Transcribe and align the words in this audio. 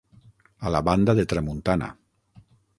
A 0.69 0.71
la 0.77 0.81
banda 0.87 1.15
de 1.21 1.27
tramuntana. 1.35 1.93